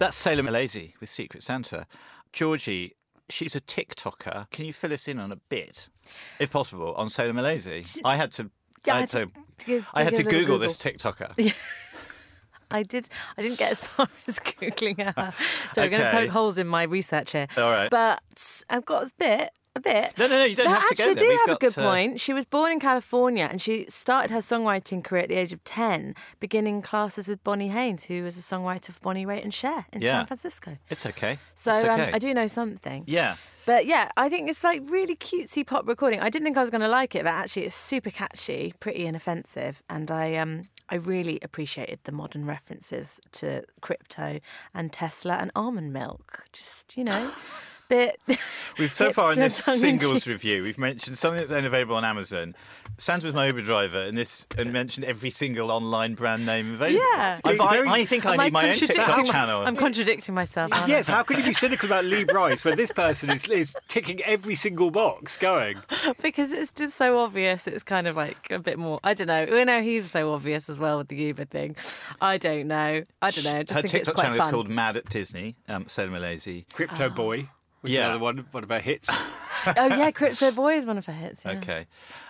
[0.00, 1.86] That's Sailor Malaise with Secret Santa.
[2.32, 2.94] Georgie,
[3.28, 4.48] she's a TikToker.
[4.50, 5.90] Can you fill us in on a bit,
[6.38, 7.98] if possible, on Sailor Malaise?
[8.02, 8.50] I had to.
[8.86, 9.26] Yeah, I had to.
[9.26, 9.32] to
[9.66, 10.58] give- I had to Google, Google.
[10.60, 11.54] this TikToker.
[12.70, 13.10] I did.
[13.36, 15.34] I didn't get as far as googling her,
[15.72, 17.46] so I'm going to poke holes in my research here.
[17.58, 17.90] All right.
[17.90, 18.22] But
[18.70, 19.50] I've got a bit.
[19.76, 20.18] A bit.
[20.18, 21.14] No, no, no, you don't have to go actually, there.
[21.14, 22.20] I do We've have a good uh, point.
[22.20, 25.62] She was born in California and she started her songwriting career at the age of
[25.62, 29.86] 10, beginning classes with Bonnie Haynes, who was a songwriter for Bonnie Raitt and Cher
[29.92, 30.18] in Yeah.
[30.18, 30.76] San Francisco.
[30.88, 31.38] It's okay.
[31.54, 32.00] So it's um.
[32.12, 33.04] I do know something.
[33.06, 33.36] Yeah.
[33.64, 36.18] But yeah, I think it's like really cutesy pop recording.
[36.18, 39.06] I didn't think I was going to like it, but actually it's super catchy, pretty
[39.06, 44.40] inoffensive, and I um I really appreciated the modern references to crypto
[44.74, 46.44] and Tesla and almond milk.
[46.52, 47.30] Just you know,
[47.90, 48.20] bit.
[48.78, 52.54] We've so far in this singles review, we've mentioned something that's only available on Amazon.
[52.96, 57.00] Sans was my Uber driver, and this and mentioned every single online brand name available.
[57.14, 57.40] Yeah.
[57.44, 59.62] I, I, I think I Am need my own TikTok channel.
[59.66, 60.72] I'm contradicting myself.
[60.72, 60.88] aren't I?
[60.88, 64.22] Yes, how can you be cynical about Lee Brice when this person is, is ticking
[64.22, 65.78] every single box going?
[66.22, 67.66] because it's just so obvious.
[67.66, 69.00] It's kind of like a bit more.
[69.02, 69.46] I don't know.
[69.50, 71.76] We know he was so obvious as well with the Uber thing.
[72.20, 73.04] I don't know.
[73.20, 73.58] I don't know.
[73.58, 74.48] I just Her think TikTok it's quite channel fun.
[74.48, 75.56] is called Mad at Disney.
[75.68, 76.64] Um, Sailor Malaise.
[76.74, 77.48] Crypto Boy,
[77.80, 78.00] which Yeah.
[78.00, 79.08] is another one, one of our hits.
[79.66, 81.42] oh yeah, Crypto Boy is one of her hits.
[81.44, 81.52] Yeah.
[81.52, 81.86] Okay.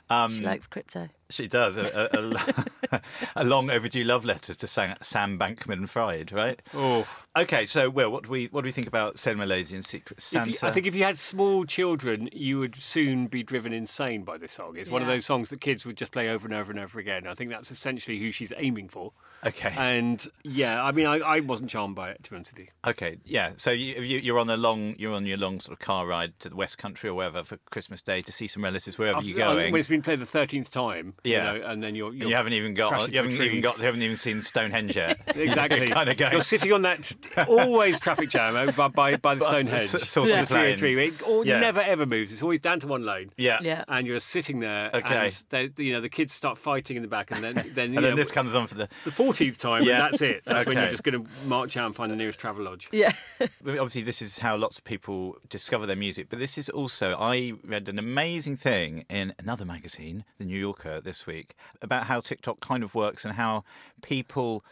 [0.08, 1.08] Um, She likes crypto.
[1.28, 1.76] She does.
[1.76, 3.00] A, a, a,
[3.36, 6.60] a long overdue love letters to Sam, Sam Bankman Fried, right?
[6.74, 7.06] Oh,
[7.38, 10.20] Okay, so Will, what do we what do we think about Sailor Malaise and Secret
[10.20, 10.50] Santa?
[10.50, 14.36] you, I think if you had small children, you would soon be driven insane by
[14.36, 14.76] this song.
[14.76, 16.98] It's one of those songs that kids would just play over and over and over
[16.98, 17.28] again.
[17.28, 19.12] I think that's essentially who she's aiming for.
[19.46, 19.72] Okay.
[19.76, 22.70] And yeah, I mean, I, I wasn't charmed by it, to be honest with you.
[22.86, 23.52] Okay, yeah.
[23.56, 26.38] So you, you you're on a long you're on your long sort of car ride
[26.40, 29.38] to the West Country or wherever for Christmas Day to see some relatives wherever you're
[29.38, 29.72] going.
[29.72, 31.52] When it's been played the thirteenth time, you Yeah.
[31.52, 33.84] know, and then you're, you're and you haven't even got you haven't even got you
[33.84, 35.18] haven't even seen Stonehenge yet.
[35.40, 35.88] Exactly.
[35.88, 36.32] kind of going.
[36.32, 37.16] You're sitting on that
[37.48, 39.94] always traffic jam over by, by, by the Stonehenge.
[39.94, 40.76] s- sort of on the plane.
[40.76, 41.06] 303.
[41.08, 41.60] It all, Yeah.
[41.60, 42.30] never ever moves.
[42.32, 43.30] It's always down to one lane.
[43.36, 43.58] Yeah.
[43.62, 43.84] Yeah.
[43.88, 45.30] And you're sitting there, Okay.
[45.52, 48.04] and you know the kids start fighting in the back, and then then, you And
[48.04, 48.88] then know, this comes on for the.
[49.04, 50.04] the fourteenth time, Yeah.
[50.04, 50.42] and that's it.
[50.44, 52.88] That's when you're just going to march out and find the nearest travel lodge.
[52.92, 53.12] Yeah.
[53.66, 57.16] Obviously, this is how lots of people discover their music, but this is also.
[57.18, 62.20] I read an amazing thing in another magazine, The New Yorker, this week, about how
[62.20, 63.64] TikTok kind of works and how
[64.02, 64.64] people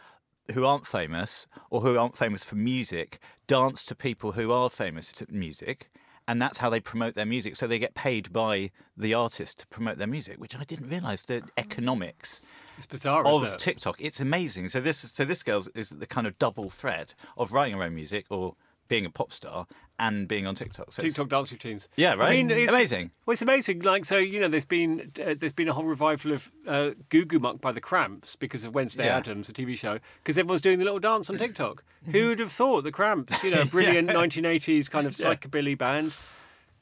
[0.53, 5.11] who aren't famous or who aren't famous for music dance to people who are famous
[5.13, 5.89] to music.
[6.27, 7.55] And that's how they promote their music.
[7.55, 11.23] So they get paid by the artist to promote their music, which I didn't realise
[11.23, 12.39] the economics
[12.79, 13.59] It's bizarre, of isn't it?
[13.59, 13.97] TikTok.
[13.99, 14.69] It's amazing.
[14.69, 17.93] So this so this girl is the kind of double threat of writing her own
[17.93, 18.55] music or
[18.87, 19.67] being a pop star
[19.99, 20.91] and being on TikTok.
[20.91, 21.87] So TikTok dance routines.
[21.95, 22.29] Yeah, right?
[22.29, 23.11] I mean, it's, Amazing.
[23.25, 23.81] Well, it's amazing.
[23.81, 27.23] Like, so you know, there's been uh, there's been a whole revival of uh, Goo
[27.25, 29.17] Goo Muck by the Cramps because of Wednesday Yeah.
[29.17, 31.83] Adams, the TV show, because everyone's doing the little dance on TikTok.
[32.11, 33.43] Who would have thought the Cramps?
[33.43, 36.13] You know, brilliant 1980s kind of psychobilly band.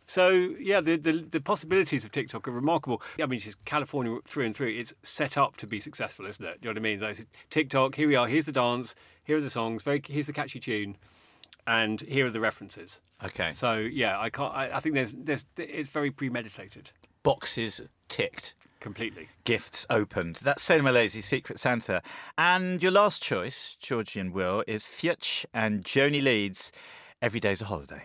[0.08, 3.02] So yeah, the, the the possibilities of TikTok are remarkable.
[3.22, 4.70] I mean, she's California through and through.
[4.70, 6.62] It's set up to be successful, isn't it?
[6.62, 7.00] Do You know what I mean?
[7.02, 7.18] Like,
[7.50, 7.96] TikTok.
[7.96, 8.28] Here we are.
[8.28, 8.96] Here's the dance.
[9.24, 9.84] Here are the songs.
[9.84, 10.02] Very.
[10.08, 10.96] Here's the catchy tune,
[11.66, 13.02] and here are the references.
[13.24, 13.52] Okay.
[13.52, 14.54] So yeah, I can't.
[14.54, 16.92] I, I think there's there's it's very premeditated,
[17.24, 18.54] Boxes ticked.
[18.80, 19.28] completely.
[19.44, 20.38] Gifts opened.
[20.44, 22.02] That's Sailor Malaise, Secret Santa.
[22.38, 26.72] And your last choice, Georgie and Will, is Fitch and Joni Leeds.
[27.22, 28.04] Every day's a holiday.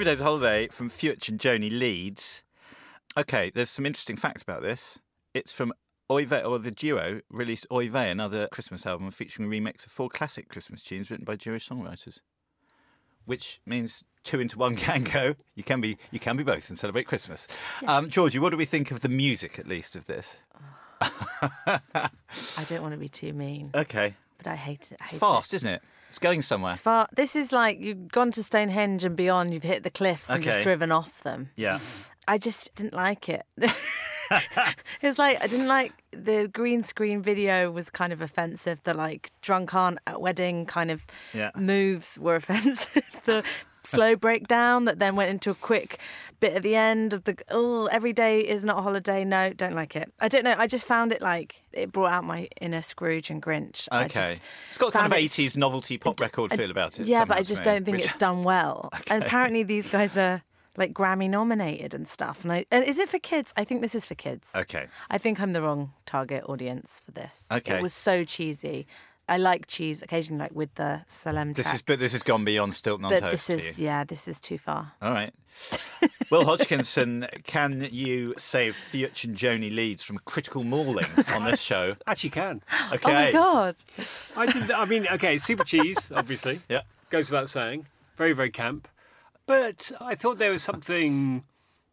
[0.00, 0.68] Every day's a holiday.
[0.68, 2.42] From Fitch and Joni Leeds.
[3.16, 4.98] Okay, there's some interesting facts about this.
[5.34, 5.72] It's from
[6.10, 10.48] Oive, or the duo released Oive, another Christmas album featuring a remix of four classic
[10.48, 12.18] Christmas tunes written by Jewish songwriters.
[13.26, 15.34] Which means two into one can go.
[15.54, 17.46] You can be you can be both and celebrate Christmas.
[17.86, 20.36] Um, Georgie, what do we think of the music, at least, of this?
[21.00, 21.80] I
[22.66, 24.98] don't want to be too mean, Okay, but I hate it.
[25.00, 25.82] I hate it's fast, isn't it?
[26.10, 26.72] It's going somewhere.
[26.72, 27.06] It's far.
[27.14, 29.54] This is like you've gone to Stonehenge and beyond.
[29.54, 30.50] You've hit the cliffs and Okay.
[30.56, 31.50] just driven off them.
[31.54, 31.78] Yeah.
[32.26, 33.46] I just didn't like it.
[35.02, 38.82] it's like I didn't like the green screen video was kind of offensive.
[38.82, 41.50] The like drunk aunt at wedding kind of Yeah.
[41.56, 43.02] moves were offensive.
[43.24, 43.44] the
[43.82, 45.98] slow breakdown that then went into a quick
[46.38, 49.24] bit at the end of the oh every day is not a holiday.
[49.24, 50.12] No, don't like it.
[50.20, 50.54] I don't know.
[50.58, 53.88] I just found it like it brought out my inner Scrooge and Grinch.
[53.92, 54.20] I Okay.
[54.20, 57.06] just it's got kind of found it 80s novelty pop record I- feel about it.
[57.06, 58.90] Yeah, but I just don't think which- it's done well.
[58.94, 59.14] okay.
[59.14, 60.42] And apparently these guys are
[60.76, 62.42] like Grammy nominated and stuff.
[62.44, 63.52] And I and is it for kids?
[63.56, 64.52] I think this is for kids.
[64.54, 64.86] Okay.
[65.10, 67.48] I think I'm the wrong target audience for this.
[67.52, 67.76] Okay.
[67.78, 68.86] It was so cheesy.
[69.30, 71.76] I like cheese occasionally, like with the Salem This track.
[71.76, 73.84] is, but this has gone beyond Stilton on but Toast this to is you.
[73.86, 74.92] yeah, this is too far.
[75.00, 75.32] All right.
[76.30, 81.96] Will Hodgkinson, can you save Fiat and Joni Leeds from critical mauling on this show?
[82.06, 82.62] Actually, can.
[82.92, 83.10] Okay.
[83.10, 83.76] Oh my god!
[84.36, 84.70] I did.
[84.70, 86.60] I mean, okay, super cheese, obviously.
[86.68, 86.82] Yeah.
[87.10, 87.86] Goes without saying.
[88.16, 88.88] Very, very camp.
[89.46, 91.44] But I thought there was something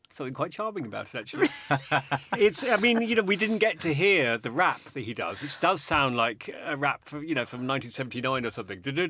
[0.10, 1.50] something quite charming about it actually.
[2.38, 5.42] it's I mean, you know, we didn't get to hear the rap that he does,
[5.42, 8.82] which does sound like a rap from, you know, from 1979 or something.
[8.86, 9.08] You know,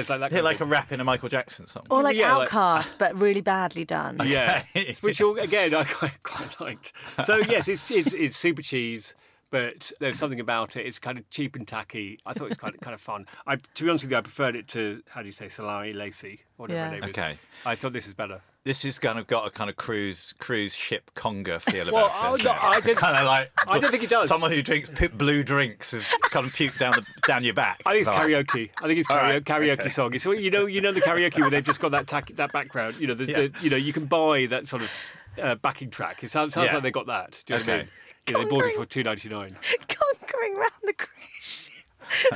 [0.00, 0.30] it's like that.
[0.30, 1.86] Hit kind like a rap in a Michael Jackson song.
[1.90, 4.20] Or like Yeah, like- OutKast, but really badly done.
[4.24, 4.64] Yeah,
[5.00, 6.92] which all- again I quite, quite liked.
[7.24, 9.14] So yes, it's it's it's super cheese,
[9.50, 10.86] but there's something about it.
[10.86, 12.18] It's kind of cheap and tacky.
[12.26, 13.26] I thought it was kind of kind of fun.
[13.46, 15.92] I, to be honest with you, I preferred it to how do you say Salami
[15.92, 16.90] Lacey, whatever her Yeah.
[16.92, 17.10] name is.
[17.10, 17.38] Okay.
[17.64, 18.40] I thought this is better.
[18.64, 22.20] This has kind of got a kind of cruise cruise ship conga feel Well, about
[22.20, 22.40] I- it.
[22.42, 22.84] hasn't I it?
[22.84, 24.28] did- kind of like I don't think it does.
[24.28, 27.80] Someone who drinks p- blue drinks is kind of puked down the down your back.
[27.86, 28.70] I think it's karaoke.
[28.82, 29.88] I think it's karaoke, right, karaoke okay.
[29.88, 30.12] song.
[30.14, 32.96] It's you know you know the karaoke where they've just got that tack, that background.
[32.98, 34.92] You know the, the you know you can buy that sort of
[35.40, 36.22] uh, backing track.
[36.22, 36.74] It sounds, sounds Yeah.
[36.74, 37.42] like they got that.
[37.46, 37.88] Do you know what I mean?
[38.28, 39.56] You know, they bought it for two ninety nine.
[39.88, 41.10] Conquering round the cruise
[41.40, 42.32] ship.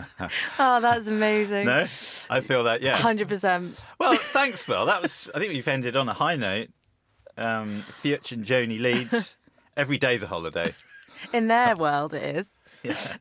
[0.58, 1.66] oh, that's amazing.
[1.66, 1.86] No,
[2.30, 2.82] I feel that.
[2.82, 2.96] Yeah.
[2.96, 3.78] Hundred percent.
[3.98, 4.86] Well, thanks, Phil.
[4.86, 5.30] That was.
[5.34, 6.68] I think we've ended on a high note.
[7.36, 9.36] Um, Fiat and Joni Leeds.
[9.76, 10.74] Every day's a holiday.
[11.32, 12.48] In their world, it is.
[12.84, 13.16] Yeah,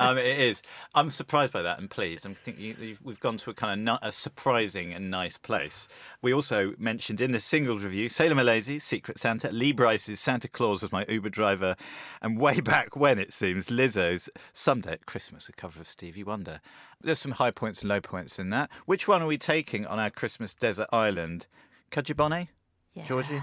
[0.00, 0.62] um, it is.
[0.94, 2.26] I'm surprised by that and pleased.
[2.26, 5.86] I'm thinking you've- we've gone to a kind of a surprising and nice place.
[6.22, 10.82] We also mentioned in the singles review Sailor Malaise, Secret Santa, Lee Brice's Santa Claus
[10.82, 11.76] was my Uber driver,
[12.20, 16.60] and way back when it seems Lizzo's Someday at Christmas, a cover of Stevie Wonder.
[17.00, 18.68] There's some high points and low points in that.
[18.86, 21.46] Which one are we taking on our Christmas desert island?
[21.92, 22.48] Kadhja Bonet?
[22.94, 23.04] Yeah.
[23.04, 23.40] Georgie?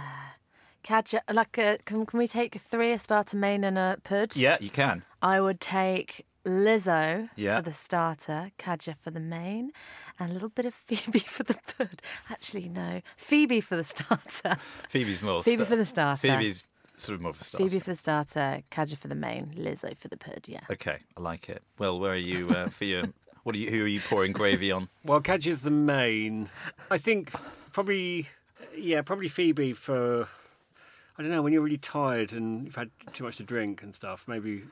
[0.86, 4.36] Catch like a, can, can we take three a starter main and a pud?
[4.36, 5.02] Yeah, you can.
[5.20, 7.56] I would take Lizzo Yeah.
[7.58, 9.72] for the starter, Kadhja for the main,
[10.20, 12.04] and a little bit of Phoebe for the pud.
[12.30, 14.58] Actually, no, Phoebe for the starter.
[14.90, 15.42] Phoebe's more.
[15.42, 16.22] Phoebe sta- for the starter.
[16.28, 16.68] Phoebe's
[16.98, 17.64] sort of more for a starter.
[17.64, 20.46] Phoebe for the starter, Kadhja for the main, Lizzo for the pud.
[20.48, 20.62] Yeah.
[20.72, 21.64] Okay, I like it.
[21.80, 23.06] Well, where are you uh, for your?
[23.42, 23.72] What are you?
[23.72, 24.90] Who are you pouring gravy on?
[25.04, 26.48] Well, Cadge is the main.
[26.92, 27.32] I think
[27.74, 28.30] probably,
[28.78, 30.28] yeah, probably Phoebe for.
[31.18, 33.96] I don't know when you're really tired and you've had too much to drink and
[33.96, 34.28] stuff.
[34.28, 34.64] Maybe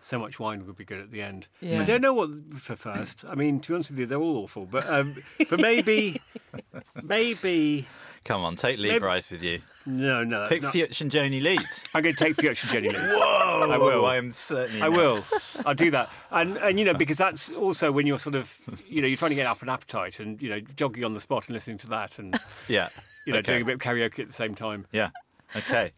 [0.00, 1.48] so much wine would be good at the end.
[1.60, 1.80] Yeah.
[1.80, 3.24] I don't know what for first.
[3.28, 4.66] I mean, to be honest with you, they're all awful.
[4.66, 5.14] But um,
[5.48, 6.20] but maybe
[7.02, 7.86] maybe
[8.24, 9.60] Come on, take Lee Maybe- Brice with you.
[9.86, 10.44] no no.
[10.46, 10.70] Take no.
[10.72, 11.84] Fiat and Joni Leeds.
[11.94, 12.88] I'm going to take Fiat Jenny.
[12.92, 13.70] Whoa!
[13.70, 14.04] I will.
[14.04, 14.82] I am certainly.
[14.82, 14.96] I not.
[14.96, 15.24] will.
[15.64, 16.10] I'll do that.
[16.32, 18.52] And and you know because that's also when you're sort of
[18.88, 21.20] you know you're trying to get up an appetite and you know jogging on the
[21.20, 22.36] spot and listening to that and
[22.68, 22.88] Yeah.
[23.26, 23.52] you know okay.
[23.52, 24.86] doing a bit of karaoke at the same time.
[24.92, 25.10] Yeah.
[25.56, 25.92] Okay.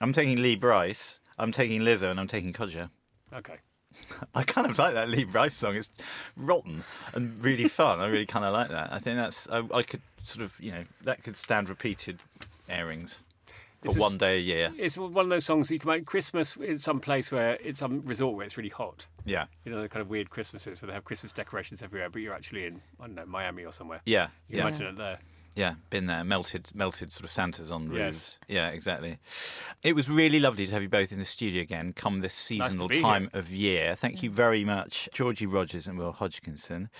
[0.00, 1.20] I'm taking Lee Brice.
[1.38, 2.90] I'm taking Lizzo, and I'm taking Kadhja.
[3.32, 3.56] Okay.
[4.34, 5.76] I kind of like that Lee Brice song.
[5.76, 5.90] It's
[6.36, 8.00] rotten and really fun.
[8.00, 8.92] I really kind of like that.
[8.92, 9.48] I think that's.
[9.48, 12.18] I, I could sort of, you know, that could stand repeated
[12.68, 13.22] airings
[13.82, 14.72] for is- one day a year.
[14.78, 17.80] It's one of those songs that you can make Christmas in some place where it's
[17.80, 19.06] some resort where it's really hot.
[19.24, 19.46] Yeah.
[19.64, 22.34] You know, the kind of weird Christmases where they have Christmas decorations everywhere, but you're
[22.34, 24.00] actually in, I don't know, Miami or somewhere.
[24.06, 24.28] Yeah.
[24.48, 24.62] You Yeah.
[24.62, 25.18] imagine it there.
[25.56, 26.24] Yeah, been there.
[26.24, 28.14] Melted, melted sort of Santas on Yes.
[28.14, 28.40] roofs.
[28.48, 29.18] Yeah, exactly.
[29.84, 31.92] It was really lovely to have you both in the studio again.
[31.92, 33.38] Come this seasonal be time here.
[33.40, 33.94] of year.
[33.94, 36.90] Thank you very much, Georgie Rogers and Will Hodgkinson.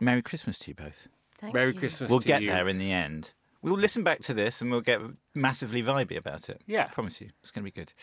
[0.00, 1.08] Merry Christmas to you both.
[1.38, 1.78] Thank Merry you.
[1.78, 2.50] Christmas We'll to get you.
[2.50, 3.32] there in the end.
[3.64, 5.00] We'll listen back to this and we'll get
[5.34, 6.60] massively vibey about it.
[6.66, 6.84] Yeah.
[6.84, 7.94] I promise you, it's going to be good.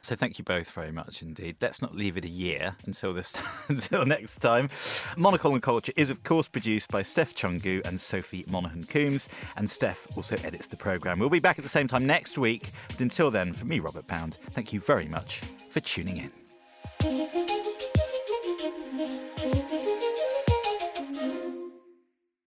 [0.00, 1.56] So thank you both very much indeed.
[1.60, 3.36] Let's not leave it a year until this
[3.68, 4.70] until next time.
[5.18, 9.28] Monocle on Culture is of course produced by Steph Chungu and Sophie Monaghan Coombs,
[9.58, 11.18] and Steph also edits the program.
[11.18, 12.70] We'll be back at the same time next week.
[12.88, 16.39] But until then, for me, Robert Bound, thank you very much for tuning in.